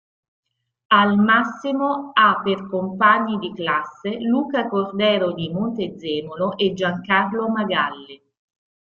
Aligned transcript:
Al 0.99 1.11
Massimo 1.17 2.09
ha 2.15 2.41
per 2.43 2.65
compagni 2.67 3.37
di 3.37 3.53
classe 3.53 4.19
Luca 4.21 4.67
Cordero 4.67 5.31
di 5.33 5.49
Montezemolo 5.51 6.57
e 6.57 6.73
Giancarlo 6.73 7.47
Magalli. 7.49 8.19